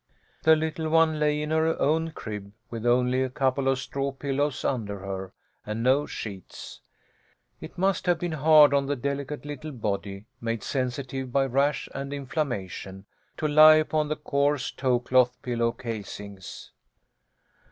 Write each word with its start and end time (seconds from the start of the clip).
The 0.41 0.55
little 0.55 0.89
one 0.89 1.19
lay 1.19 1.43
in 1.43 1.51
her 1.51 1.79
own 1.79 2.09
crib 2.09 2.53
with 2.71 2.87
only 2.87 3.21
a 3.21 3.29
couple 3.29 3.67
of 3.67 3.77
straw 3.77 4.11
pillows 4.11 4.65
under 4.65 4.97
her, 4.97 5.31
and 5.63 5.83
no 5.83 6.07
sheets. 6.07 6.81
It 7.59 7.77
must 7.77 8.07
have 8.07 8.17
been 8.17 8.31
hard 8.31 8.73
on 8.73 8.87
the 8.87 8.95
delicate 8.95 9.45
little 9.45 9.71
body, 9.71 10.25
made 10.41 10.63
sensitive 10.63 11.31
by 11.31 11.45
rash 11.45 11.87
and 11.93 12.11
inflammation, 12.13 13.05
to 13.37 13.47
lie 13.47 13.75
upon 13.75 14.07
the 14.07 14.15
coarse 14.15 14.71
tow 14.71 14.97
cloth 14.97 15.37
pillow 15.43 15.71
casings. 15.71 16.71